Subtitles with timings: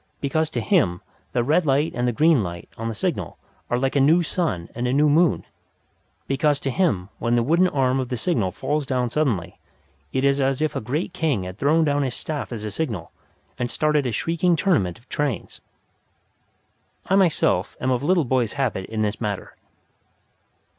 [0.19, 0.99] Because to him
[1.31, 3.37] the red light and the green light on the signal
[3.69, 5.45] are like a new sun and a new moon.
[6.25, 9.59] Because to him when the wooden arm of the signal falls down suddenly,
[10.11, 13.11] it is as if a great king had thrown down his staff as a signal
[13.59, 15.61] and started a shrieking tournament of trains.
[17.05, 19.55] I myself am of little boys' habit in this matter.